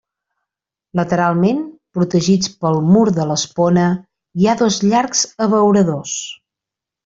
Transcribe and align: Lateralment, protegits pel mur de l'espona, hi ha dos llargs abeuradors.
Lateralment, 0.99 1.59
protegits 1.99 2.53
pel 2.65 2.79
mur 2.95 3.05
de 3.19 3.29
l'espona, 3.33 3.87
hi 4.43 4.49
ha 4.55 4.59
dos 4.65 4.81
llargs 4.91 5.25
abeuradors. 5.49 6.19